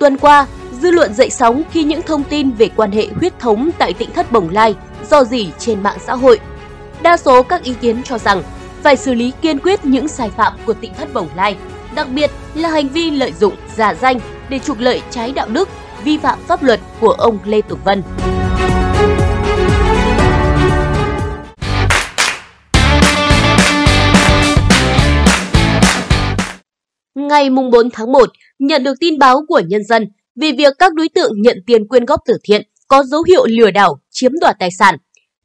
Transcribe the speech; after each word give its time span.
Tuần 0.00 0.16
qua, 0.16 0.46
dư 0.72 0.90
luận 0.90 1.14
dậy 1.14 1.30
sóng 1.30 1.62
khi 1.70 1.84
những 1.84 2.02
thông 2.02 2.24
tin 2.24 2.50
về 2.50 2.68
quan 2.76 2.90
hệ 2.92 3.06
huyết 3.16 3.38
thống 3.38 3.70
tại 3.78 3.92
tỉnh 3.92 4.08
thất 4.14 4.32
Bồng 4.32 4.48
Lai 4.50 4.74
do 5.10 5.24
dỉ 5.24 5.48
trên 5.58 5.82
mạng 5.82 5.96
xã 6.00 6.14
hội. 6.14 6.40
Đa 7.02 7.16
số 7.16 7.42
các 7.42 7.62
ý 7.62 7.74
kiến 7.80 8.02
cho 8.02 8.18
rằng 8.18 8.42
phải 8.82 8.96
xử 8.96 9.14
lý 9.14 9.32
kiên 9.42 9.58
quyết 9.58 9.84
những 9.84 10.08
sai 10.08 10.30
phạm 10.30 10.52
của 10.66 10.72
tỉnh 10.72 10.92
thất 10.94 11.14
Bồng 11.14 11.28
Lai, 11.36 11.56
đặc 11.94 12.08
biệt 12.14 12.30
là 12.54 12.68
hành 12.68 12.88
vi 12.88 13.10
lợi 13.10 13.32
dụng 13.40 13.54
giả 13.76 13.94
danh 13.94 14.18
để 14.48 14.58
trục 14.58 14.78
lợi 14.78 15.02
trái 15.10 15.32
đạo 15.32 15.46
đức, 15.52 15.68
vi 16.04 16.18
phạm 16.18 16.38
pháp 16.48 16.62
luật 16.62 16.80
của 17.00 17.12
ông 17.12 17.38
Lê 17.44 17.60
Tùng 17.62 17.78
Vân. 17.84 18.02
Ngày 27.14 27.50
4 27.72 27.90
tháng 27.90 28.12
1, 28.12 28.30
nhận 28.60 28.82
được 28.82 28.94
tin 29.00 29.18
báo 29.18 29.44
của 29.48 29.60
nhân 29.68 29.84
dân 29.84 30.08
về 30.36 30.52
việc 30.58 30.72
các 30.78 30.94
đối 30.94 31.08
tượng 31.08 31.42
nhận 31.42 31.58
tiền 31.66 31.88
quyên 31.88 32.04
góp 32.04 32.20
từ 32.26 32.34
thiện 32.44 32.62
có 32.88 33.02
dấu 33.02 33.22
hiệu 33.22 33.46
lừa 33.46 33.70
đảo, 33.70 34.00
chiếm 34.10 34.32
đoạt 34.40 34.56
tài 34.58 34.68
sản. 34.78 34.96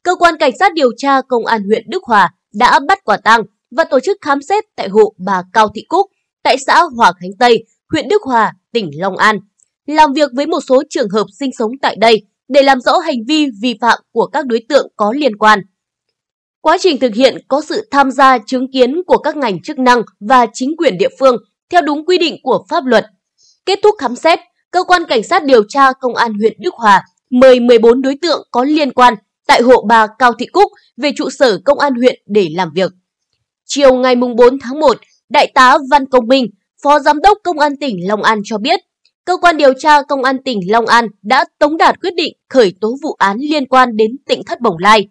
Cơ 0.02 0.14
quan 0.14 0.34
cảnh 0.40 0.52
sát 0.58 0.74
điều 0.74 0.90
tra 0.96 1.20
công 1.28 1.46
an 1.46 1.62
huyện 1.64 1.84
Đức 1.90 2.04
Hòa 2.04 2.28
đã 2.54 2.80
bắt 2.88 2.98
quả 3.04 3.16
tang 3.24 3.42
và 3.70 3.84
tổ 3.84 3.98
chức 4.00 4.18
khám 4.20 4.42
xét 4.42 4.64
tại 4.76 4.88
hộ 4.88 5.14
bà 5.18 5.42
Cao 5.52 5.68
Thị 5.74 5.82
Cúc 5.88 6.06
tại 6.42 6.56
xã 6.66 6.82
Hòa 6.96 7.12
Khánh 7.20 7.30
Tây, 7.38 7.64
huyện 7.92 8.08
Đức 8.08 8.22
Hòa, 8.22 8.52
tỉnh 8.72 8.90
Long 9.00 9.16
An, 9.16 9.38
làm 9.86 10.12
việc 10.12 10.30
với 10.34 10.46
một 10.46 10.60
số 10.68 10.82
trường 10.90 11.08
hợp 11.10 11.24
sinh 11.38 11.50
sống 11.58 11.70
tại 11.82 11.96
đây 11.98 12.22
để 12.48 12.62
làm 12.62 12.80
rõ 12.80 12.98
hành 12.98 13.18
vi 13.28 13.46
vi 13.62 13.78
phạm 13.80 13.98
của 14.12 14.26
các 14.26 14.46
đối 14.46 14.62
tượng 14.68 14.92
có 14.96 15.12
liên 15.12 15.36
quan. 15.38 15.60
Quá 16.60 16.76
trình 16.80 16.98
thực 17.00 17.14
hiện 17.14 17.36
có 17.48 17.62
sự 17.68 17.88
tham 17.90 18.10
gia 18.10 18.38
chứng 18.46 18.72
kiến 18.72 19.02
của 19.06 19.18
các 19.18 19.36
ngành 19.36 19.62
chức 19.62 19.78
năng 19.78 20.02
và 20.20 20.46
chính 20.52 20.76
quyền 20.76 20.98
địa 20.98 21.08
phương 21.18 21.36
theo 21.70 21.82
đúng 21.82 22.06
quy 22.06 22.18
định 22.18 22.36
của 22.42 22.64
pháp 22.68 22.84
luật 22.86 23.06
Kết 23.66 23.78
thúc 23.82 23.94
khám 23.98 24.16
xét, 24.16 24.38
cơ 24.70 24.84
quan 24.84 25.02
cảnh 25.08 25.22
sát 25.22 25.44
điều 25.44 25.62
tra 25.68 25.92
công 26.00 26.16
an 26.16 26.34
huyện 26.34 26.52
Đức 26.60 26.74
Hòa 26.74 27.02
mời 27.30 27.60
14 27.60 28.02
đối 28.02 28.16
tượng 28.22 28.48
có 28.50 28.64
liên 28.64 28.92
quan 28.92 29.14
tại 29.46 29.62
hộ 29.62 29.84
bà 29.88 30.06
Cao 30.18 30.32
Thị 30.38 30.46
Cúc 30.46 30.72
về 30.96 31.10
trụ 31.16 31.30
sở 31.38 31.58
công 31.64 31.78
an 31.78 31.94
huyện 31.94 32.20
để 32.26 32.48
làm 32.54 32.68
việc. 32.74 32.92
Chiều 33.64 33.94
ngày 33.94 34.14
4 34.16 34.58
tháng 34.62 34.80
1, 34.80 34.96
Đại 35.28 35.52
tá 35.54 35.78
Văn 35.90 36.06
Công 36.08 36.28
Minh, 36.28 36.46
Phó 36.82 37.00
Giám 37.00 37.20
đốc 37.20 37.38
Công 37.44 37.58
an 37.58 37.76
tỉnh 37.76 38.08
Long 38.08 38.22
An 38.22 38.40
cho 38.44 38.58
biết, 38.58 38.80
cơ 39.24 39.36
quan 39.36 39.56
điều 39.56 39.72
tra 39.78 40.02
Công 40.02 40.24
an 40.24 40.42
tỉnh 40.44 40.60
Long 40.70 40.86
An 40.86 41.06
đã 41.22 41.44
tống 41.58 41.76
đạt 41.76 42.00
quyết 42.00 42.14
định 42.14 42.32
khởi 42.48 42.74
tố 42.80 42.96
vụ 43.02 43.12
án 43.18 43.36
liên 43.40 43.66
quan 43.66 43.96
đến 43.96 44.16
tỉnh 44.28 44.42
Thất 44.46 44.60
Bồng 44.60 44.76
Lai, 44.78 45.08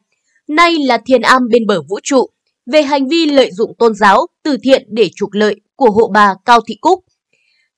nay 0.47 0.75
là 0.85 0.97
Thiền 1.05 1.21
Am 1.21 1.47
bên 1.51 1.67
bờ 1.67 1.81
vũ 1.89 1.99
trụ, 2.03 2.29
về 2.65 2.81
hành 2.83 3.07
vi 3.07 3.25
lợi 3.25 3.51
dụng 3.51 3.73
tôn 3.79 3.93
giáo, 3.95 4.27
từ 4.43 4.57
thiện 4.63 4.83
để 4.91 5.09
trục 5.15 5.29
lợi 5.33 5.55
của 5.75 5.89
hộ 5.91 6.07
bà 6.13 6.33
Cao 6.45 6.59
Thị 6.67 6.77
Cúc– 6.81 7.03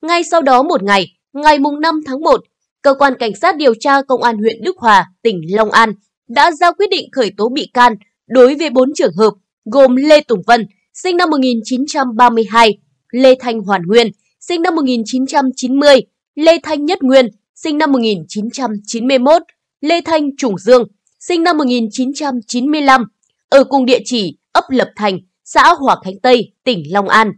ngay 0.01 0.23
sau 0.31 0.41
đó 0.41 0.63
một 0.63 0.83
ngày, 0.83 1.07
ngày 1.33 1.59
mùng 1.59 1.79
5 1.81 2.01
tháng 2.05 2.21
1, 2.21 2.43
cơ 2.81 2.93
quan 2.93 3.13
cảnh 3.19 3.31
sát 3.41 3.57
điều 3.57 3.73
tra 3.79 4.01
công 4.01 4.23
an 4.23 4.37
huyện 4.37 4.55
Đức 4.63 4.77
Hòa, 4.77 5.05
tỉnh 5.21 5.41
Long 5.55 5.71
An 5.71 5.91
đã 6.27 6.51
ra 6.51 6.71
quyết 6.71 6.89
định 6.89 7.09
khởi 7.11 7.31
tố 7.37 7.49
bị 7.49 7.69
can 7.73 7.95
đối 8.27 8.55
với 8.55 8.69
4 8.69 8.93
trường 8.95 9.13
hợp 9.17 9.33
gồm 9.65 9.95
Lê 9.95 10.21
Tùng 10.21 10.41
Vân, 10.47 10.67
sinh 10.93 11.17
năm 11.17 11.29
1932, 11.29 12.77
Lê 13.11 13.35
Thanh 13.39 13.59
Hoàn 13.59 13.81
Nguyên, 13.85 14.07
sinh 14.39 14.61
năm 14.61 14.75
1990, 14.75 16.01
Lê 16.35 16.57
Thanh 16.63 16.85
Nhất 16.85 17.03
Nguyên, 17.03 17.27
sinh 17.55 17.77
năm 17.77 17.91
1991, 17.91 19.41
Lê 19.81 20.01
Thanh 20.05 20.35
Trùng 20.35 20.57
Dương, 20.57 20.87
sinh 21.19 21.43
năm 21.43 21.57
1995, 21.57 23.03
ở 23.49 23.63
cùng 23.63 23.85
địa 23.85 23.99
chỉ 24.05 24.37
ấp 24.51 24.63
Lập 24.69 24.89
Thành, 24.95 25.19
xã 25.45 25.73
Hòa 25.79 25.95
Khánh 26.03 26.19
Tây, 26.19 26.53
tỉnh 26.63 26.83
Long 26.93 27.07
An 27.09 27.31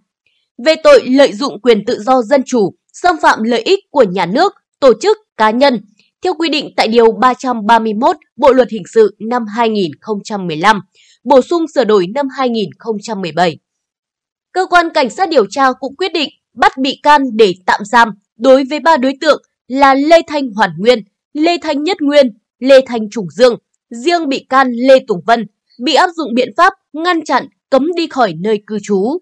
về 0.65 0.75
tội 0.83 1.05
lợi 1.09 1.33
dụng 1.33 1.59
quyền 1.61 1.85
tự 1.85 1.99
do 1.99 2.21
dân 2.21 2.41
chủ, 2.45 2.73
xâm 2.93 3.15
phạm 3.21 3.43
lợi 3.43 3.61
ích 3.61 3.79
của 3.91 4.03
nhà 4.03 4.25
nước, 4.25 4.53
tổ 4.79 4.93
chức, 5.01 5.17
cá 5.37 5.51
nhân, 5.51 5.81
theo 6.23 6.33
quy 6.33 6.49
định 6.49 6.69
tại 6.77 6.87
Điều 6.87 7.11
331 7.11 8.17
Bộ 8.35 8.53
Luật 8.53 8.69
Hình 8.71 8.83
sự 8.93 9.15
năm 9.19 9.45
2015, 9.55 10.81
bổ 11.23 11.41
sung 11.41 11.65
sửa 11.73 11.83
đổi 11.83 12.07
năm 12.15 12.27
2017. 12.37 13.57
Cơ 14.51 14.65
quan 14.65 14.89
Cảnh 14.93 15.09
sát 15.09 15.29
điều 15.29 15.45
tra 15.49 15.73
cũng 15.79 15.95
quyết 15.95 16.13
định 16.13 16.29
bắt 16.53 16.71
bị 16.81 16.99
can 17.03 17.21
để 17.37 17.53
tạm 17.65 17.79
giam 17.85 18.09
đối 18.39 18.63
với 18.69 18.79
ba 18.79 18.97
đối 18.97 19.13
tượng 19.21 19.41
là 19.67 19.93
Lê 19.93 20.21
Thanh 20.27 20.47
Hoàn 20.49 20.71
Nguyên, 20.77 21.03
Lê 21.33 21.57
Thanh 21.61 21.83
Nhất 21.83 21.97
Nguyên, 22.01 22.37
Lê 22.59 22.79
Thanh 22.87 23.09
Trùng 23.09 23.27
Dương. 23.29 23.55
Riêng 23.89 24.29
bị 24.29 24.45
can 24.49 24.71
Lê 24.71 24.99
Tùng 25.07 25.21
Vân 25.27 25.47
bị 25.81 25.93
áp 25.93 26.09
dụng 26.17 26.33
biện 26.33 26.49
pháp 26.57 26.73
ngăn 26.93 27.23
chặn 27.25 27.45
cấm 27.69 27.87
đi 27.95 28.07
khỏi 28.07 28.33
nơi 28.39 28.61
cư 28.67 28.77
trú. 28.83 29.17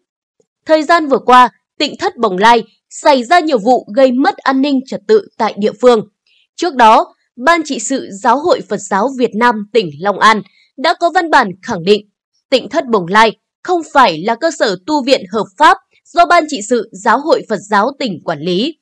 Thời 0.68 0.84
gian 0.84 1.08
vừa 1.08 1.18
qua, 1.20 1.50
tỉnh 1.80 1.94
Thất 2.00 2.18
Bồng 2.18 2.38
Lai 2.38 2.64
xảy 2.90 3.24
ra 3.24 3.40
nhiều 3.40 3.58
vụ 3.58 3.86
gây 3.96 4.12
mất 4.12 4.38
an 4.38 4.62
ninh 4.62 4.80
trật 4.88 5.02
tự 5.08 5.28
tại 5.38 5.54
địa 5.58 5.72
phương. 5.82 6.08
Trước 6.56 6.76
đó, 6.76 7.14
Ban 7.46 7.62
trị 7.66 7.80
sự 7.80 8.08
Giáo 8.24 8.40
hội 8.40 8.62
Phật 8.70 8.78
giáo 8.78 9.10
Việt 9.18 9.30
Nam 9.36 9.56
tỉnh 9.74 9.90
Long 10.00 10.20
An 10.20 10.42
đã 10.78 10.94
có 11.00 11.10
văn 11.14 11.30
bản 11.30 11.52
khẳng 11.62 11.84
định 11.84 12.10
tỉnh 12.50 12.70
Thất 12.70 12.88
Bồng 12.88 13.06
Lai 13.10 13.32
không 13.64 13.82
phải 13.94 14.22
là 14.26 14.36
cơ 14.36 14.50
sở 14.60 14.76
tu 14.88 15.04
viện 15.04 15.22
hợp 15.32 15.46
pháp 15.58 15.78
do 16.14 16.26
Ban 16.26 16.44
trị 16.48 16.58
sự 16.70 16.90
Giáo 17.04 17.20
hội 17.20 17.42
Phật 17.50 17.60
giáo 17.70 17.92
tỉnh 18.00 18.20
quản 18.24 18.40
lý. 18.40 18.78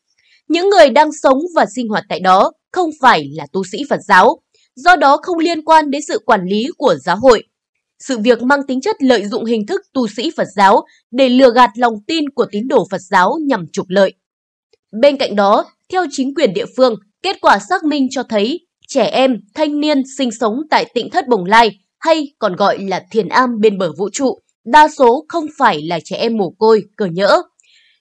Những 0.47 0.69
người 0.69 0.89
đang 0.89 1.09
sống 1.23 1.39
và 1.55 1.65
sinh 1.75 1.87
hoạt 1.87 2.03
tại 2.09 2.19
đó 2.19 2.51
không 2.71 2.89
phải 3.01 3.29
là 3.33 3.47
tu 3.53 3.63
sĩ 3.71 3.77
Phật 3.89 3.99
giáo, 4.07 4.39
do 4.75 4.95
đó 4.95 5.17
không 5.21 5.37
liên 5.39 5.61
quan 5.65 5.89
đến 5.91 6.01
sự 6.07 6.19
quản 6.25 6.45
lý 6.45 6.63
của 6.77 6.95
giáo 6.95 7.17
hội. 7.17 7.43
Sự 7.99 8.17
việc 8.19 8.41
mang 8.41 8.65
tính 8.67 8.81
chất 8.81 8.95
lợi 9.03 9.25
dụng 9.27 9.45
hình 9.45 9.65
thức 9.65 9.81
tu 9.93 10.07
sĩ 10.07 10.31
Phật 10.37 10.47
giáo 10.55 10.81
để 11.11 11.29
lừa 11.29 11.51
gạt 11.53 11.69
lòng 11.75 11.93
tin 12.07 12.29
của 12.29 12.45
tín 12.51 12.67
đồ 12.67 12.87
Phật 12.91 13.01
giáo 13.09 13.33
nhằm 13.47 13.65
trục 13.73 13.85
lợi. 13.89 14.13
Bên 14.99 15.17
cạnh 15.17 15.35
đó, 15.35 15.65
theo 15.91 16.05
chính 16.11 16.35
quyền 16.35 16.53
địa 16.53 16.65
phương, 16.77 16.95
kết 17.23 17.41
quả 17.41 17.59
xác 17.69 17.83
minh 17.83 18.07
cho 18.11 18.23
thấy 18.23 18.67
trẻ 18.87 19.03
em, 19.05 19.41
thanh 19.53 19.79
niên 19.79 20.01
sinh 20.17 20.29
sống 20.39 20.61
tại 20.69 20.91
tỉnh 20.93 21.09
Thất 21.09 21.27
Bồng 21.27 21.45
Lai 21.45 21.79
hay 21.99 22.33
còn 22.39 22.55
gọi 22.55 22.77
là 22.79 23.03
thiền 23.11 23.29
am 23.29 23.59
bên 23.61 23.77
bờ 23.77 23.91
vũ 23.97 24.09
trụ, 24.13 24.39
đa 24.65 24.87
số 24.87 25.25
không 25.27 25.45
phải 25.57 25.81
là 25.81 25.99
trẻ 26.03 26.15
em 26.15 26.37
mồ 26.37 26.49
côi, 26.49 26.83
cờ 26.95 27.05
nhỡ. 27.05 27.41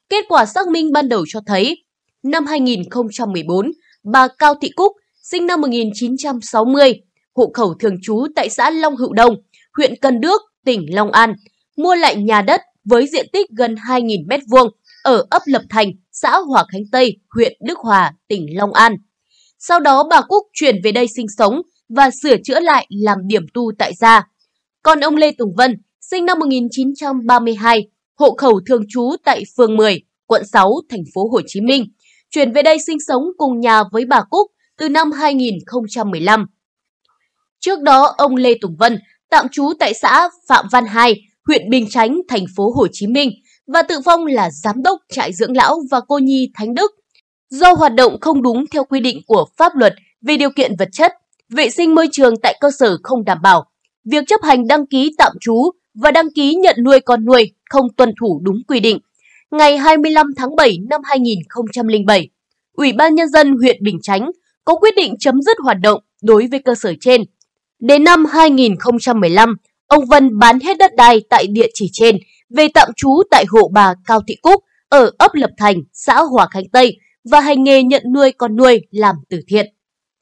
Kết 0.08 0.24
quả 0.28 0.44
xác 0.46 0.68
minh 0.68 0.92
ban 0.92 1.08
đầu 1.08 1.24
cho 1.28 1.40
thấy, 1.46 1.84
năm 2.22 2.46
2014, 2.46 3.72
bà 4.04 4.28
Cao 4.38 4.54
Thị 4.62 4.68
Cúc, 4.76 4.92
sinh 5.22 5.46
năm 5.46 5.60
1960, 5.60 7.00
hộ 7.34 7.50
khẩu 7.54 7.74
thường 7.74 7.96
trú 8.02 8.26
tại 8.36 8.50
xã 8.50 8.70
Long 8.70 8.96
Hữu 8.96 9.12
Đông, 9.12 9.34
huyện 9.76 9.94
Cần 10.02 10.20
Đước, 10.20 10.42
tỉnh 10.66 10.94
Long 10.94 11.10
An, 11.12 11.34
mua 11.76 11.94
lại 11.94 12.16
nhà 12.16 12.42
đất 12.42 12.60
với 12.84 13.06
diện 13.12 13.26
tích 13.32 13.50
gần 13.58 13.74
2.000 13.74 14.26
m2 14.26 14.68
ở 15.02 15.24
ấp 15.30 15.42
Lập 15.46 15.62
Thành, 15.70 15.90
xã 16.12 16.38
Hòa 16.48 16.64
Khánh 16.72 16.82
Tây, 16.92 17.16
huyện 17.34 17.52
Đức 17.66 17.78
Hòa, 17.78 18.12
tỉnh 18.28 18.46
Long 18.56 18.72
An. 18.72 18.96
Sau 19.58 19.80
đó 19.80 20.04
bà 20.10 20.20
Cúc 20.28 20.46
chuyển 20.52 20.76
về 20.84 20.92
đây 20.92 21.06
sinh 21.16 21.26
sống 21.36 21.62
và 21.88 22.10
sửa 22.22 22.36
chữa 22.44 22.60
lại 22.60 22.86
làm 22.90 23.18
điểm 23.26 23.42
tu 23.54 23.72
tại 23.78 23.94
gia. 23.94 24.26
Còn 24.82 25.00
ông 25.00 25.16
Lê 25.16 25.30
Tùng 25.32 25.54
Vân, 25.56 25.82
sinh 26.00 26.26
năm 26.26 26.38
1932, 26.38 27.88
hộ 28.18 28.34
khẩu 28.34 28.60
thường 28.66 28.82
trú 28.90 29.12
tại 29.24 29.42
phường 29.56 29.76
10, 29.76 30.00
quận 30.26 30.42
6, 30.52 30.74
thành 30.90 31.02
phố 31.14 31.28
Hồ 31.32 31.40
Chí 31.46 31.60
Minh, 31.60 31.84
chuyển 32.30 32.52
về 32.52 32.62
đây 32.62 32.78
sinh 32.86 32.98
sống 33.08 33.22
cùng 33.38 33.60
nhà 33.60 33.82
với 33.92 34.04
bà 34.04 34.22
Cúc 34.30 34.50
từ 34.78 34.88
năm 34.88 35.12
2015. 35.12 36.46
Trước 37.60 37.80
đó, 37.80 38.14
ông 38.18 38.36
Lê 38.36 38.58
Tùng 38.60 38.76
Vân 38.76 38.98
tạm 39.36 39.46
trú 39.52 39.72
tại 39.78 39.94
xã 39.94 40.28
Phạm 40.46 40.64
Văn 40.72 40.86
Hai, 40.86 41.14
huyện 41.46 41.70
Bình 41.70 41.86
Chánh, 41.90 42.18
thành 42.28 42.44
phố 42.56 42.72
Hồ 42.76 42.86
Chí 42.92 43.06
Minh 43.06 43.30
và 43.66 43.82
tự 43.82 43.98
phong 44.04 44.26
là 44.26 44.50
giám 44.50 44.82
đốc 44.82 45.00
trại 45.12 45.32
dưỡng 45.32 45.56
lão 45.56 45.80
và 45.90 46.00
cô 46.08 46.18
nhi 46.18 46.50
Thánh 46.54 46.74
Đức. 46.74 46.90
Do 47.50 47.72
hoạt 47.72 47.94
động 47.94 48.16
không 48.20 48.42
đúng 48.42 48.64
theo 48.72 48.84
quy 48.84 49.00
định 49.00 49.20
của 49.26 49.46
pháp 49.56 49.76
luật 49.76 49.94
về 50.22 50.36
điều 50.36 50.50
kiện 50.50 50.72
vật 50.78 50.88
chất, 50.92 51.12
vệ 51.50 51.70
sinh 51.70 51.94
môi 51.94 52.08
trường 52.12 52.34
tại 52.42 52.54
cơ 52.60 52.70
sở 52.78 52.98
không 53.02 53.24
đảm 53.24 53.38
bảo, 53.42 53.64
việc 54.04 54.24
chấp 54.26 54.40
hành 54.42 54.66
đăng 54.66 54.86
ký 54.86 55.14
tạm 55.18 55.32
trú 55.40 55.70
và 55.94 56.10
đăng 56.10 56.32
ký 56.34 56.54
nhận 56.54 56.76
nuôi 56.84 57.00
con 57.00 57.24
nuôi 57.24 57.52
không 57.70 57.86
tuân 57.96 58.12
thủ 58.20 58.40
đúng 58.42 58.56
quy 58.68 58.80
định. 58.80 58.98
Ngày 59.50 59.78
25 59.78 60.26
tháng 60.36 60.56
7 60.56 60.78
năm 60.90 61.00
2007, 61.04 62.28
Ủy 62.72 62.92
ban 62.92 63.14
Nhân 63.14 63.28
dân 63.28 63.56
huyện 63.56 63.76
Bình 63.82 63.98
Chánh 64.02 64.30
có 64.64 64.74
quyết 64.74 64.94
định 64.96 65.14
chấm 65.20 65.42
dứt 65.42 65.56
hoạt 65.64 65.76
động 65.82 66.00
đối 66.22 66.46
với 66.50 66.60
cơ 66.64 66.74
sở 66.74 66.92
trên 67.00 67.22
Đến 67.86 68.04
năm 68.04 68.24
2015, 68.24 69.54
ông 69.86 70.04
Vân 70.06 70.38
bán 70.38 70.60
hết 70.60 70.78
đất 70.78 70.94
đai 70.96 71.20
tại 71.30 71.46
địa 71.46 71.66
chỉ 71.74 71.88
trên 71.92 72.18
về 72.50 72.68
tạm 72.74 72.88
trú 72.96 73.22
tại 73.30 73.44
hộ 73.48 73.70
bà 73.72 73.94
Cao 74.06 74.20
Thị 74.28 74.36
Cúc 74.42 74.64
ở 74.88 75.10
ấp 75.18 75.34
Lập 75.34 75.50
Thành, 75.58 75.76
xã 75.92 76.20
Hòa 76.22 76.48
Khánh 76.50 76.68
Tây 76.72 76.96
và 77.30 77.40
hành 77.40 77.64
nghề 77.64 77.82
nhận 77.82 78.02
nuôi 78.14 78.32
con 78.32 78.56
nuôi 78.56 78.80
làm 78.90 79.14
từ 79.30 79.40
thiện. 79.48 79.66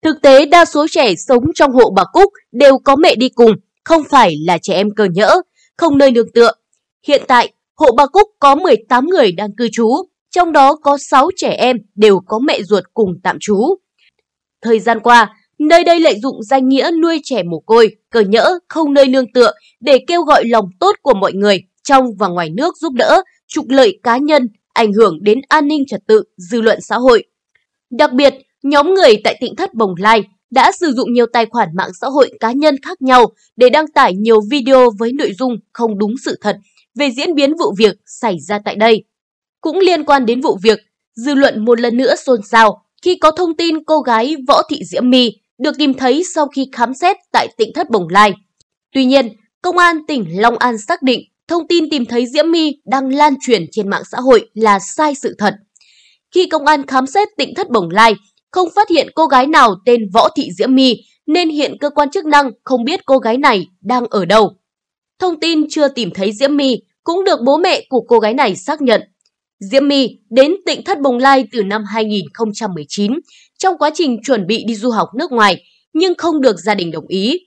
Thực 0.03 0.23
tế 0.23 0.47
đa 0.47 0.65
số 0.65 0.87
trẻ 0.91 1.15
sống 1.15 1.45
trong 1.55 1.73
hộ 1.73 1.91
bà 1.97 2.05
Cúc 2.13 2.33
đều 2.53 2.79
có 2.79 2.97
mẹ 2.97 3.15
đi 3.15 3.29
cùng, 3.29 3.53
không 3.85 4.03
phải 4.11 4.37
là 4.47 4.59
trẻ 4.63 4.75
em 4.75 4.91
cờ 4.97 5.05
nhỡ, 5.05 5.37
không 5.77 5.99
nơi 5.99 6.11
nương 6.11 6.33
tựa. 6.35 6.53
Hiện 7.07 7.23
tại, 7.29 7.53
hộ 7.77 7.93
bà 7.97 8.07
Cúc 8.07 8.29
có 8.39 8.55
18 8.55 9.07
người 9.07 9.33
đang 9.33 9.55
cư 9.57 9.69
trú, 9.73 9.91
trong 10.31 10.53
đó 10.53 10.75
có 10.75 10.99
6 11.01 11.31
trẻ 11.37 11.49
em 11.53 11.77
đều 11.95 12.21
có 12.27 12.39
mẹ 12.39 12.63
ruột 12.63 12.85
cùng 12.95 13.13
tạm 13.23 13.37
trú. 13.41 13.75
Thời 14.63 14.81
gian 14.81 15.01
qua, 15.01 15.35
nơi 15.69 15.85
đây 15.85 16.01
lợi 16.01 16.19
dụng 16.23 16.43
danh 16.43 16.69
nghĩa 16.69 16.91
nuôi 17.03 17.21
trẻ 17.25 17.43
mồ 17.43 17.59
côi, 17.59 17.95
cờ 18.11 18.21
nhỡ, 18.21 18.59
không 18.69 18.95
nơi 18.95 19.07
nương 19.09 19.33
tựa 19.33 19.51
để 19.81 19.99
kêu 20.07 20.23
gọi 20.23 20.45
lòng 20.45 20.69
tốt 20.81 20.93
của 21.03 21.15
mọi 21.15 21.33
người 21.33 21.63
trong 21.83 22.05
và 22.19 22.29
ngoài 22.29 22.49
nước 22.57 22.77
giúp 22.77 22.93
đỡ, 22.93 23.23
trục 23.49 23.69
lợi 23.69 23.99
cá 24.03 24.17
nhân, 24.19 24.49
ảnh 24.73 24.93
hưởng 24.93 25.19
đến 25.23 25.41
an 25.49 25.69
ninh 25.69 25.85
trật 25.89 26.01
tự, 26.09 26.25
dư 26.37 26.61
luận 26.61 26.79
xã 26.83 26.97
hội. 26.97 27.25
Đặc 27.91 28.13
biệt, 28.13 28.35
nhóm 28.63 28.95
người 28.95 29.15
tại 29.25 29.39
tỉnh 29.41 29.57
thất 29.57 29.75
Bồng 29.75 29.95
Lai 29.99 30.23
đã 30.51 30.73
sử 30.73 30.93
dụng 30.97 31.13
nhiều 31.13 31.27
tài 31.33 31.47
khoản 31.47 31.69
mạng 31.75 31.91
xã 32.01 32.07
hội 32.07 32.31
cá 32.41 32.53
nhân 32.53 32.75
khác 32.83 33.03
nhau 33.03 33.27
để 33.57 33.71
đăng 33.71 33.89
tải 33.95 34.15
nhiều 34.15 34.41
video 34.51 34.91
với 34.99 35.13
nội 35.13 35.31
dung 35.39 35.57
không 35.73 35.99
đúng 35.99 36.15
sự 36.25 36.39
thật 36.41 36.57
về 36.95 37.09
diễn 37.17 37.35
biến 37.35 37.55
vụ 37.57 37.75
việc 37.79 37.97
xảy 38.07 38.37
ra 38.41 38.59
tại 38.65 38.77
đây. 38.77 39.05
Cũng 39.61 39.79
liên 39.79 40.05
quan 40.05 40.27
đến 40.27 40.41
vụ 40.41 40.59
việc, 40.63 40.79
dư 41.17 41.35
luận 41.35 41.65
một 41.65 41.81
lần 41.81 41.97
nữa 41.97 42.15
xôn 42.27 42.41
xao 42.51 42.83
khi 43.03 43.17
có 43.19 43.31
thông 43.31 43.57
tin 43.57 43.85
cô 43.85 44.01
gái 44.01 44.37
Võ 44.49 44.63
Thị 44.71 44.81
Diễm 44.85 45.11
My 45.11 45.33
được 45.59 45.79
tìm 45.79 45.95
thấy 45.95 46.23
sau 46.35 46.47
khi 46.47 46.67
khám 46.73 46.95
xét 46.95 47.17
tại 47.33 47.49
tỉnh 47.57 47.71
thất 47.75 47.91
Bồng 47.91 48.07
Lai. 48.11 48.33
Tuy 48.93 49.05
nhiên, 49.05 49.29
Công 49.63 49.79
an 49.79 50.07
tỉnh 50.09 50.41
Long 50.43 50.59
An 50.59 50.79
xác 50.79 51.03
định 51.03 51.21
thông 51.49 51.69
tin 51.69 51.91
tìm 51.91 52.05
thấy 52.07 52.27
Diễm 52.27 52.51
My 52.51 52.77
đang 52.87 53.09
lan 53.15 53.35
truyền 53.41 53.67
trên 53.73 53.89
mạng 53.91 54.03
xã 54.13 54.19
hội 54.21 54.51
là 54.55 54.79
sai 54.79 55.15
sự 55.15 55.35
thật. 55.39 55.55
Khi 56.35 56.47
công 56.47 56.67
an 56.67 56.87
khám 56.87 57.07
xét 57.07 57.29
tỉnh 57.37 57.55
thất 57.55 57.71
Bồng 57.71 57.91
Lai, 57.91 58.15
không 58.51 58.69
phát 58.77 58.89
hiện 58.91 59.09
cô 59.15 59.27
gái 59.27 59.47
nào 59.47 59.75
tên 59.87 60.01
Võ 60.13 60.29
Thị 60.37 60.49
Diễm 60.59 60.75
My 60.75 60.97
nên 61.27 61.49
hiện 61.49 61.79
cơ 61.81 61.91
quan 61.91 62.11
chức 62.11 62.25
năng 62.25 62.51
không 62.65 62.85
biết 62.85 63.01
cô 63.07 63.19
gái 63.19 63.37
này 63.37 63.67
đang 63.81 64.07
ở 64.11 64.25
đâu. 64.25 64.53
Thông 65.19 65.41
tin 65.41 65.65
chưa 65.71 65.89
tìm 65.89 66.11
thấy 66.15 66.33
Diễm 66.33 66.57
My 66.57 66.81
cũng 67.05 67.25
được 67.25 67.41
bố 67.47 67.57
mẹ 67.57 67.85
của 67.89 68.01
cô 68.01 68.19
gái 68.19 68.35
này 68.35 68.57
xác 68.57 68.83
nhận 68.83 69.03
Diễm 69.71 69.89
My 69.89 70.19
đến 70.31 70.55
tỉnh 70.67 70.83
Thất 70.85 71.01
Bồng 71.01 71.19
Lai 71.19 71.45
từ 71.53 71.63
năm 71.65 71.83
2019 71.85 73.13
trong 73.59 73.79
quá 73.79 73.91
trình 73.95 74.21
chuẩn 74.25 74.47
bị 74.47 74.65
đi 74.69 74.75
du 74.75 74.91
học 74.91 75.09
nước 75.19 75.33
ngoài 75.33 75.65
nhưng 75.93 76.13
không 76.19 76.41
được 76.41 76.57
gia 76.65 76.75
đình 76.75 76.91
đồng 76.91 77.07
ý. 77.07 77.41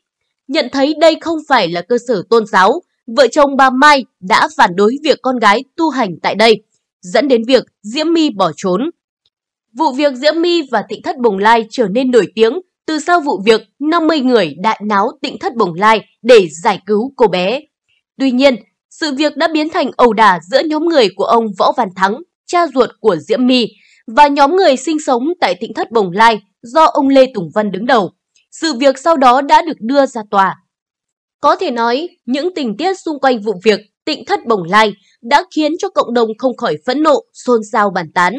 Nhận 0.48 0.68
thấy 0.72 0.96
đây 1.00 1.16
không 1.22 1.38
phải 1.48 1.68
là 1.68 1.82
cơ 1.82 1.98
sở 2.08 2.24
tôn 2.30 2.46
giáo, 2.48 2.82
vợ 3.08 3.28
chồng 3.32 3.56
bà 3.58 3.70
Mai 3.70 4.06
đã 4.20 4.48
phản 4.58 4.70
đối 4.76 4.96
việc 5.04 5.20
con 5.22 5.40
gái 5.40 5.64
tu 5.78 5.90
hành 5.90 6.20
tại 6.22 6.36
đây, 6.36 6.62
dẫn 7.02 7.28
đến 7.28 7.44
việc 7.48 7.64
Diễm 7.82 8.14
My 8.14 8.30
bỏ 8.30 8.52
trốn. 8.58 8.82
Vụ 9.74 9.92
việc 9.92 10.14
Diễm 10.14 10.34
My 10.42 10.62
và 10.72 10.84
Tịnh 10.90 11.02
Thất 11.02 11.18
Bồng 11.18 11.38
Lai 11.38 11.64
trở 11.72 11.88
nên 11.88 12.12
nổi 12.12 12.28
tiếng 12.36 12.54
từ 12.86 13.00
sau 13.08 13.20
vụ 13.20 13.42
việc 13.46 13.62
50 13.80 14.20
người 14.20 14.56
đại 14.62 14.82
náo 14.86 15.12
tỉnh 15.22 15.40
Thất 15.40 15.56
Bồng 15.56 15.74
Lai 15.74 16.02
để 16.22 16.48
giải 16.64 16.80
cứu 16.86 17.14
cô 17.16 17.28
bé. 17.28 17.62
Tuy 18.20 18.32
nhiên, 18.32 18.56
sự 19.00 19.14
việc 19.18 19.38
đã 19.38 19.48
biến 19.54 19.68
thành 19.74 19.92
ẩu 19.98 20.14
đả 20.14 20.40
giữa 20.52 20.60
nhóm 20.64 20.86
người 20.86 21.08
của 21.16 21.24
ông 21.24 21.46
Võ 21.58 21.72
Văn 21.78 21.90
Thắng, 21.96 22.16
cha 22.46 22.68
ruột 22.68 22.90
của 23.00 23.16
Diễm 23.16 23.48
My, 23.48 23.66
và 24.08 24.28
nhóm 24.28 24.56
người 24.56 24.76
sinh 24.78 24.98
sống 25.06 25.24
tại 25.42 25.56
tỉnh 25.62 25.74
thất 25.74 25.92
Bồng 25.92 26.12
Lai 26.12 26.40
do 26.62 26.84
ông 26.86 27.08
Lê 27.10 27.26
Tùng 27.36 27.50
Vân 27.54 27.72
đứng 27.72 27.86
đầu. 27.86 28.12
Sự 28.52 28.74
việc 28.74 28.98
sau 28.98 29.18
đó 29.18 29.42
đã 29.42 29.62
được 29.62 29.78
đưa 29.80 30.06
ra 30.06 30.22
tòa. 30.32 30.56
Có 31.40 31.56
thể 31.56 31.72
nói, 31.72 32.10
những 32.26 32.50
tình 32.56 32.78
tiết 32.78 33.00
xung 33.00 33.20
quanh 33.20 33.42
vụ 33.42 33.54
việc 33.64 33.80
tịnh 34.06 34.26
thất 34.26 34.46
Bồng 34.46 34.64
Lai 34.64 34.94
đã 35.22 35.44
khiến 35.56 35.72
cho 35.80 35.90
cộng 35.90 36.14
đồng 36.14 36.30
không 36.38 36.58
khỏi 36.58 36.78
phẫn 36.86 37.04
nộ, 37.04 37.24
xôn 37.34 37.62
xao 37.72 37.90
bàn 37.90 38.12
tán. 38.12 38.36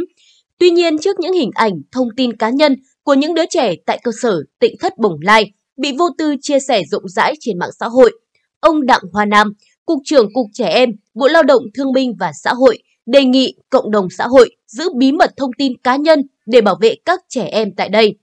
Tuy 0.59 0.71
nhiên, 0.71 0.99
trước 0.99 1.21
những 1.21 1.33
hình 1.33 1.51
ảnh, 1.55 1.73
thông 1.93 2.09
tin 2.17 2.37
cá 2.37 2.51
nhân 2.51 2.77
của 3.03 3.15
những 3.15 3.35
đứa 3.35 3.45
trẻ 3.51 3.75
tại 3.87 4.01
cơ 4.05 4.11
sở 4.23 4.43
tịnh 4.59 4.75
thất 4.81 4.99
Bồng 4.99 5.17
Lai 5.23 5.51
bị 5.77 5.93
vô 5.99 6.05
tư 6.19 6.37
chia 6.43 6.59
sẻ 6.69 6.83
rộng 6.91 7.09
rãi 7.09 7.35
trên 7.41 7.59
mạng 7.59 7.71
xã 7.81 7.89
hội, 7.89 8.11
ông 8.61 8.87
Đặng 8.87 9.03
Hoa 9.13 9.25
Nam, 9.25 9.53
Cục 9.87 9.99
trưởng 10.05 10.33
Cục 10.35 10.47
Trẻ 10.53 10.69
Em, 10.69 10.91
Bộ 11.15 11.29
Lao 11.29 11.43
động 11.43 11.63
Thương 11.75 11.93
binh 11.93 12.15
và 12.21 12.33
Xã 12.43 12.53
hội 12.55 12.79
đề 13.07 13.25
nghị 13.25 13.55
cộng 13.71 13.91
đồng 13.91 14.07
xã 14.19 14.27
hội 14.27 14.57
giữ 14.67 14.89
bí 14.99 15.13
mật 15.13 15.31
thông 15.37 15.51
tin 15.59 15.73
cá 15.85 15.97
nhân 15.97 16.23
để 16.47 16.61
bảo 16.61 16.79
vệ 16.81 16.95
các 17.05 17.21
trẻ 17.29 17.43
em 17.45 17.71
tại 17.77 17.89
đây. 17.89 18.15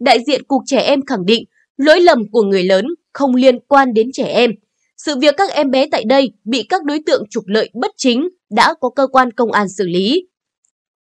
Đại 0.00 0.18
diện 0.26 0.42
Cục 0.42 0.62
Trẻ 0.66 0.78
Em 0.78 1.00
khẳng 1.06 1.26
định 1.26 1.44
lỗi 1.76 2.00
lầm 2.00 2.30
của 2.30 2.42
người 2.42 2.64
lớn 2.64 2.86
không 3.12 3.34
liên 3.34 3.58
quan 3.60 3.94
đến 3.94 4.10
trẻ 4.12 4.24
em. 4.26 4.50
Sự 4.96 5.18
việc 5.18 5.34
các 5.38 5.50
em 5.52 5.70
bé 5.70 5.86
tại 5.92 6.04
đây 6.06 6.32
bị 6.44 6.66
các 6.68 6.84
đối 6.84 7.00
tượng 7.06 7.24
trục 7.30 7.44
lợi 7.46 7.70
bất 7.74 7.90
chính 7.96 8.28
đã 8.50 8.74
có 8.80 8.90
cơ 8.90 9.06
quan 9.06 9.30
công 9.32 9.52
an 9.52 9.68
xử 9.68 9.84
lý. 9.84 10.26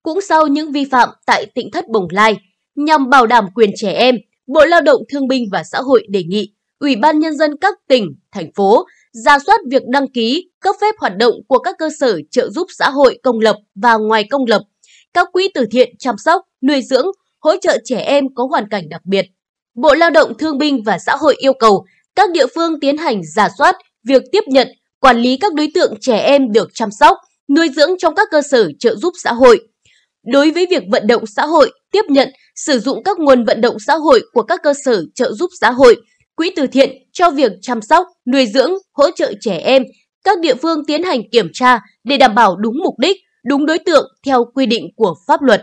Cũng 0.03 0.21
sau 0.21 0.47
những 0.47 0.71
vi 0.71 0.85
phạm 0.85 1.09
tại 1.25 1.45
tỉnh 1.55 1.71
thất 1.71 1.87
Bồng 1.89 2.07
Lai, 2.11 2.37
nhằm 2.75 3.09
bảo 3.09 3.27
đảm 3.27 3.45
quyền 3.55 3.69
trẻ 3.75 3.91
em, 3.93 4.15
Bộ 4.47 4.65
Lao 4.65 4.81
động 4.81 5.01
Thương 5.11 5.27
binh 5.27 5.47
và 5.51 5.63
Xã 5.63 5.81
hội 5.81 6.05
đề 6.09 6.23
nghị 6.23 6.53
Ủy 6.79 6.95
ban 6.95 7.19
Nhân 7.19 7.37
dân 7.37 7.51
các 7.61 7.73
tỉnh, 7.87 8.15
thành 8.31 8.51
phố 8.55 8.85
ra 9.13 9.37
soát 9.45 9.57
việc 9.71 9.81
đăng 9.87 10.07
ký, 10.09 10.49
cấp 10.61 10.75
phép 10.81 10.95
hoạt 10.99 11.17
động 11.17 11.33
của 11.47 11.59
các 11.59 11.75
cơ 11.79 11.89
sở 11.99 12.19
trợ 12.31 12.49
giúp 12.49 12.67
xã 12.77 12.89
hội 12.89 13.19
công 13.23 13.39
lập 13.39 13.55
và 13.75 13.97
ngoài 13.97 14.23
công 14.31 14.45
lập, 14.47 14.61
các 15.13 15.27
quỹ 15.31 15.49
từ 15.53 15.65
thiện 15.71 15.89
chăm 15.99 16.15
sóc, 16.17 16.41
nuôi 16.67 16.81
dưỡng, 16.89 17.05
hỗ 17.39 17.51
trợ 17.61 17.77
trẻ 17.83 17.97
em 17.99 18.25
có 18.35 18.47
hoàn 18.49 18.69
cảnh 18.69 18.89
đặc 18.89 19.01
biệt. 19.05 19.25
Bộ 19.75 19.95
Lao 19.95 20.09
động 20.09 20.37
Thương 20.37 20.57
binh 20.57 20.83
và 20.83 20.97
Xã 21.05 21.15
hội 21.15 21.35
yêu 21.39 21.53
cầu 21.59 21.85
các 22.15 22.31
địa 22.31 22.45
phương 22.55 22.79
tiến 22.79 22.97
hành 22.97 23.21
giả 23.35 23.47
soát 23.57 23.75
việc 24.07 24.23
tiếp 24.31 24.43
nhận, 24.47 24.67
quản 24.99 25.17
lý 25.21 25.37
các 25.37 25.53
đối 25.53 25.67
tượng 25.75 25.93
trẻ 26.01 26.17
em 26.17 26.51
được 26.51 26.67
chăm 26.73 26.89
sóc, 26.99 27.17
nuôi 27.55 27.67
dưỡng 27.75 27.89
trong 27.99 28.15
các 28.15 28.27
cơ 28.31 28.41
sở 28.51 28.71
trợ 28.79 28.95
giúp 28.95 29.13
xã 29.23 29.33
hội. 29.33 29.67
Đối 30.25 30.51
với 30.51 30.67
việc 30.69 30.83
vận 30.91 31.07
động 31.07 31.25
xã 31.25 31.45
hội, 31.45 31.71
tiếp 31.91 32.05
nhận, 32.09 32.29
sử 32.55 32.79
dụng 32.79 33.03
các 33.03 33.17
nguồn 33.19 33.45
vận 33.45 33.61
động 33.61 33.77
xã 33.87 33.95
hội 33.97 34.21
của 34.33 34.41
các 34.43 34.59
cơ 34.63 34.73
sở 34.85 35.05
trợ 35.15 35.33
giúp 35.33 35.49
xã 35.61 35.71
hội– 35.71 35.95
quỹ 36.35 36.51
từ 36.55 36.67
thiện 36.67 36.89
cho 37.11 37.29
việc 37.29 37.51
chăm 37.61 37.81
sóc, 37.81 38.07
nuôi 38.33 38.45
dưỡng, 38.53 38.71
hỗ 38.93 39.05
trợ 39.15 39.33
trẻ 39.41 39.57
em, 39.57 39.83
các 40.23 40.39
địa 40.39 40.55
phương 40.55 40.85
tiến 40.87 41.03
hành 41.03 41.21
kiểm 41.31 41.47
tra 41.53 41.79
để 42.03 42.17
đảm 42.17 42.35
bảo 42.35 42.55
đúng 42.55 42.77
mục 42.83 42.99
đích, 42.99 43.17
đúng 43.45 43.65
đối 43.65 43.79
tượng 43.79 44.11
theo 44.25 44.45
quy 44.55 44.65
định 44.65 44.87
của 44.95 45.13
pháp 45.27 45.41
luật. 45.41 45.61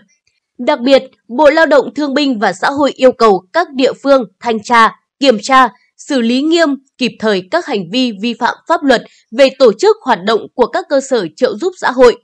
Đặc 0.59 0.81
biệt, 0.81 1.03
Bộ 1.29 1.51
Lao 1.51 1.67
động 1.67 1.95
Thương 1.95 2.15
binh 2.15 2.39
và 2.39 2.53
Xã 2.53 2.71
hội 2.71 2.93
yêu 2.97 3.13
cầu 3.13 3.45
các 3.53 3.73
địa 3.75 3.93
phương 4.03 4.25
thanh 4.41 4.63
tra, 4.63 4.93
kiểm 5.21 5.39
tra, 5.43 5.69
xử 5.97 6.21
lý 6.21 6.43
nghiêm 6.43 6.69
kịp 6.99 7.13
thời 7.21 7.43
các 7.51 7.67
hành 7.67 7.91
vi 7.93 8.13
vi 8.23 8.35
phạm 8.35 8.55
pháp 8.69 8.83
luật 8.83 9.03
về 9.31 9.49
tổ 9.59 9.73
chức 9.73 9.97
hoạt 10.05 10.19
động 10.27 10.41
của 10.55 10.67
các 10.67 10.85
cơ 10.89 11.01
sở 11.11 11.27
trợ 11.37 11.55
giúp 11.61 11.73
xã 11.81 11.91
hội, 11.91 12.17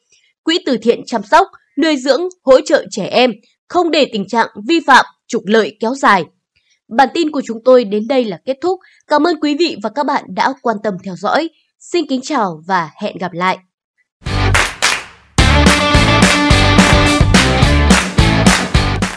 quỹ 0.42 0.58
từ 0.66 0.76
thiện 0.82 1.00
chăm 1.06 1.20
sóc, 1.30 1.46
nuôi 1.82 1.96
dưỡng, 1.96 2.20
hỗ 2.44 2.60
trợ 2.60 2.84
trẻ 2.90 3.04
em, 3.06 3.32
không 3.68 3.90
để 3.90 4.06
tình 4.12 4.28
trạng 4.28 4.48
vi 4.68 4.80
phạm 4.86 5.04
trục 5.26 5.42
lợi 5.46 5.76
kéo 5.80 5.94
dài. 5.94 6.24
Bản 6.88 7.08
tin 7.14 7.30
của 7.30 7.42
chúng 7.44 7.58
tôi 7.64 7.84
đến 7.84 8.08
đây 8.08 8.24
là 8.24 8.36
kết 8.44 8.56
thúc. 8.60 8.80
Cảm 9.06 9.26
ơn 9.26 9.40
quý 9.40 9.56
vị 9.58 9.76
và 9.82 9.90
các 9.94 10.06
bạn 10.06 10.24
đã 10.28 10.54
quan 10.62 10.76
tâm 10.82 10.94
theo 11.04 11.16
dõi. 11.16 11.48
Xin 11.78 12.04
kính 12.08 12.20
chào 12.22 12.62
và 12.66 12.90
hẹn 13.02 13.18
gặp 13.18 13.32
lại. 13.32 13.65